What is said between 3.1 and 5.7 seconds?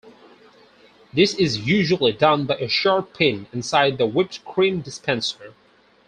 pin inside the whipped cream dispenser.